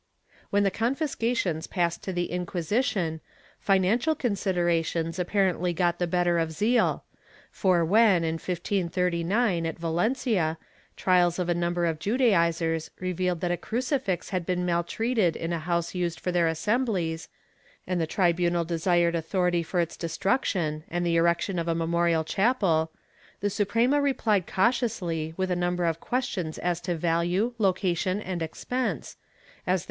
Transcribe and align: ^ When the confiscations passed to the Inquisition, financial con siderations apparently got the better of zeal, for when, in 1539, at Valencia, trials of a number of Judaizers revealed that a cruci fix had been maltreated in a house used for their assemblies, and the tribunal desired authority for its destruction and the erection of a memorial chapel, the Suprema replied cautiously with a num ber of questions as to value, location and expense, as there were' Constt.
^ 0.29 0.33
When 0.49 0.63
the 0.63 0.71
confiscations 0.71 1.67
passed 1.67 2.01
to 2.05 2.11
the 2.11 2.31
Inquisition, 2.31 3.21
financial 3.59 4.15
con 4.15 4.31
siderations 4.31 5.19
apparently 5.19 5.73
got 5.73 5.99
the 5.99 6.07
better 6.07 6.39
of 6.39 6.51
zeal, 6.51 7.03
for 7.51 7.85
when, 7.85 8.23
in 8.23 8.39
1539, 8.39 9.63
at 9.67 9.77
Valencia, 9.77 10.57
trials 10.97 11.37
of 11.37 11.49
a 11.49 11.53
number 11.53 11.85
of 11.85 11.99
Judaizers 11.99 12.89
revealed 12.99 13.41
that 13.41 13.51
a 13.51 13.57
cruci 13.57 14.01
fix 14.01 14.29
had 14.29 14.43
been 14.43 14.65
maltreated 14.65 15.35
in 15.35 15.53
a 15.53 15.59
house 15.59 15.93
used 15.93 16.19
for 16.19 16.31
their 16.31 16.47
assemblies, 16.47 17.29
and 17.85 18.01
the 18.01 18.07
tribunal 18.07 18.65
desired 18.65 19.13
authority 19.13 19.61
for 19.61 19.79
its 19.79 19.95
destruction 19.95 20.83
and 20.89 21.05
the 21.05 21.15
erection 21.15 21.59
of 21.59 21.67
a 21.67 21.75
memorial 21.75 22.23
chapel, 22.23 22.89
the 23.39 23.51
Suprema 23.51 24.01
replied 24.01 24.47
cautiously 24.47 25.35
with 25.37 25.51
a 25.51 25.55
num 25.55 25.75
ber 25.75 25.85
of 25.85 25.99
questions 25.99 26.57
as 26.57 26.81
to 26.81 26.95
value, 26.97 27.53
location 27.59 28.19
and 28.19 28.41
expense, 28.41 29.17
as 29.67 29.67
there 29.67 29.73
were' 29.73 29.77
Constt. 29.77 29.79